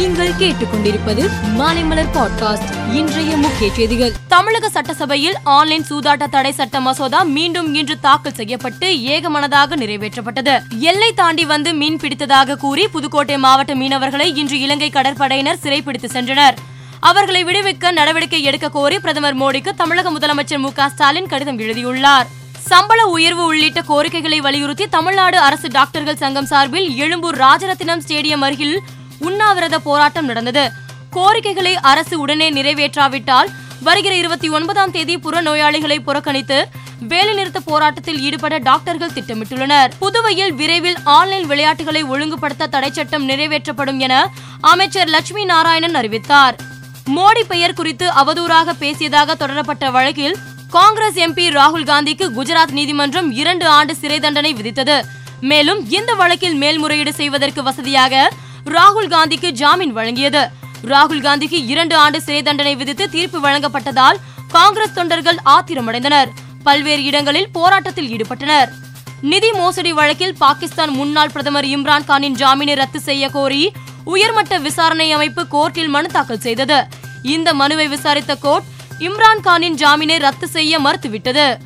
[0.00, 4.12] நீங்கள் கேட்டுக்கொண்டிருப்பது மாலைமலர் பாட்காஸ்ட் இன்றைய முக்கிய செய்திகள்.
[4.28, 10.78] தமிழக சட்டசபையில் ஆன்லைன் சூதாட்ட தடை சட்ட மசோதா மீண்டும் இன்று தாக்கல் செய்யப்பட்டு ஏகமனதாக நிறைவேற்றப்பட்டது.
[10.78, 16.54] எல்லை தாண்டி வந்து மீன் பிடித்ததாக கூறி புதுக்கோட்டை மாவட்ட மீனவர்களை இன்று இலங்கை கடற்படையினர் சிறைப்பிடித்து சென்றனர்.
[17.00, 22.26] அவர்களை விடுவிக்க நடவடிக்கை எடுக்க கோரி பிரதமர் மோடிக்கு தமிழக முதலமைச்சர் மு க ஸ்டாலின் கடிதம் எழுதியுள்ளார்.
[22.58, 28.82] சம்பள உயர்வு உள்ளிட்ட கோரிக்கைகளை வலியுறுத்தி தமிழ்நாடு அரசு டாக்டர்கள் சங்கம் சார்பில் எழும்பூர் ராஜரத்தினம் ஸ்டேடியம் அருகில்
[29.20, 30.70] உண்ணாவிரத போராட்டம் நடந்தது.
[31.10, 33.50] கோரிக்கைகளை அரசு உடனே நிறைவேற்றாவிட்டால்
[33.82, 36.68] வருகிற இருபத்தி ஒன்பதாம் தேதி புறநோயாளிகளை புறக்கணித்து
[37.08, 39.90] வேலைநிறுத்த போராட்டத்தில் ஈடுபட டாக்டர்கள் திட்டமிட்டுள்ளனர்.
[39.98, 46.56] புதுவையில் விரைவில் ஆன்லைன் விளையாட்டுகளை ஒழுங்குபடுத்த தடை சட்டம் நிறைவேற்றப்படும் என அமைச்சர் லட்சுமி நாராயணன் அறிவித்தார்.
[47.16, 50.36] மோடி பெயர் குறித்து அவதூறாக பேசியதாக தொடரப்பட்ட வழக்கில்
[50.70, 55.02] காங்கிரஸ் எம்பி ராகுல் காந்திக்கு குஜராத் நீதிமன்றம் இரண்டு ஆண்டு சிறை தண்டனை விதித்தது.
[55.40, 58.30] மேலும் இந்த வழக்கில் மேல்முறையீடு செய்வதற்கு வசதியாக
[58.66, 60.42] ராகுல் காந்திக்கு ஜாமீன் வழங்கியது.
[60.92, 66.30] ராகுல் காந்திக்கு இரண்டு ஆண்டு சிறை தண்டனை விதித்து தீர்ப்பு வழங்கப்பட்டதால் காங்கிரஸ் தொண்டர்கள் ஆத்திரமடைந்தனர்.
[66.62, 68.70] பல்வேறு இடங்களில் போராட்டத்தில் ஈடுபட்டனர்.
[69.22, 73.72] நிதி மோசடி வழக்கில் பாகிஸ்தான் முன்னாள் பிரதமர் இம்ரான் கானின் ஜாமீனை ரத்து செய்ய கோரி
[74.04, 76.78] உயர்மட்ட விசாரணை அமைப்பு கோர்ட்டில் மனு தாக்கல் செய்தது.
[77.22, 78.68] இந்த மனுவை விசாரித்த கோர்ட்
[79.08, 81.56] இம்ரான்கானின் ஜாமீனை ரத்து செய்ய மறுத்துவிட்டது.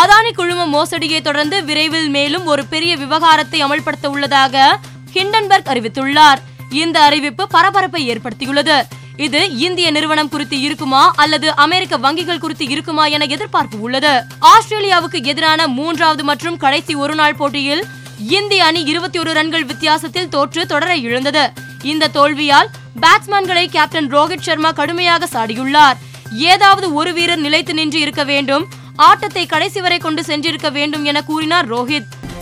[0.00, 4.78] அதானி குழும மோசடியை தொடர்ந்து விரைவில் மேலும் ஒரு பெரிய விவகாரத்தை அமல்படுத்த உள்ளதாக
[5.14, 6.42] ஹிண்டன்பர்க் அறிவித்துள்ளார்.
[6.70, 8.82] இந்த அறிவிப்பு பரபரப்பை ஏற்படுத்தியுள்ளது.
[9.16, 14.22] இது இந்திய நிறுவனம் குறித்து இருக்குமா அல்லது அமெரிக்க வங்கிகள் குறித்து இருக்குமா என எதிர்பார்ப்பு உள்ளது.
[14.52, 17.84] ஆஸ்திரேலியாவுக்கு எதிரான மூன்றாவது மற்றும் கடைசி ஒருநாள் போட்டியில்
[18.28, 21.52] இந்திய அணி இருபத்தி ஒரு ரன்கள் வித்தியாசத்தில் தோற்று தொடரை இழந்தது.
[21.82, 22.70] இந்த தோல்வியால்
[23.00, 25.96] பேட்ஸ்மேன்களை கேப்டன் ரோஹித் சர்மா கடுமையாக சாடியுள்ளார்.
[26.30, 28.68] ஏதாவது ஒரு வீரர் நிலைத்து நின்று இருக்க வேண்டும்.
[28.96, 32.10] ஆட்டத்தை கடைசி வரை கொண்டு சென்றிருக்க வேண்டும் என கூறினார் ரோஹித்.